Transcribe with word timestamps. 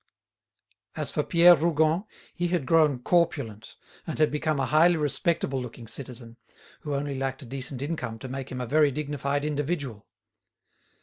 As 0.95 1.11
for 1.11 1.21
Pierre 1.21 1.55
Rougon, 1.55 2.05
he 2.33 2.47
had 2.47 2.65
grown 2.65 2.97
corpulent, 3.03 3.75
and 4.07 4.17
had 4.17 4.31
become 4.31 4.59
a 4.59 4.65
highly 4.65 4.97
respectable 4.97 5.61
looking 5.61 5.85
citizen, 5.85 6.37
who 6.79 6.95
only 6.95 7.13
lacked 7.13 7.43
a 7.43 7.45
decent 7.45 7.83
income 7.83 8.17
to 8.17 8.27
make 8.27 8.51
him 8.51 8.61
a 8.61 8.65
very 8.65 8.89
dignified 8.89 9.45
individual. 9.45 10.07